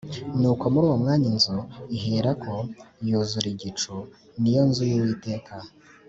[0.39, 1.57] nuko muri uwo mwanya inzu
[1.97, 2.53] iherako
[3.07, 3.93] yuzura igicu,
[4.41, 5.55] ni yo nzu y’uwiteka.